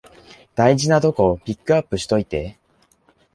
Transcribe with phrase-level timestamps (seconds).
[0.55, 2.57] 大事なとこピックアップしといて